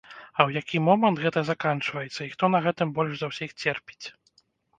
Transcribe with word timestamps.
А 0.11 0.39
ў 0.47 0.61
які 0.61 0.77
момант 0.87 1.21
гэта 1.25 1.43
заканчваецца 1.49 2.17
і 2.25 2.33
хто 2.33 2.49
на 2.55 2.63
гэтым 2.65 2.95
больш 2.97 3.13
за 3.21 3.31
ўсіх 3.35 3.55
церпіць? 3.67 4.05